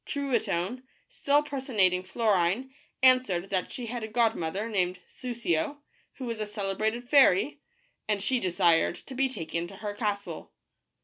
Trui 0.03 0.39
tonne, 0.39 0.81
still 1.07 1.43
personating 1.43 2.01
Florine, 2.01 2.73
answered 3.03 3.51
that 3.51 3.71
she 3.71 3.85
had 3.85 4.01
a 4.03 4.07
god 4.07 4.29
The 4.29 4.33
blue 4.33 4.33
bird. 4.33 4.39
mother, 4.39 4.69
named 4.69 4.99
Soussio, 5.07 5.77
who 6.13 6.25
was 6.25 6.39
a 6.39 6.47
celebrated 6.47 7.07
fairy, 7.07 7.61
and 8.07 8.19
she 8.19 8.39
desired 8.39 8.95
to 8.95 9.13
be 9.13 9.29
taken 9.29 9.67
to 9.67 9.75
her 9.75 9.93
castle. 9.93 10.53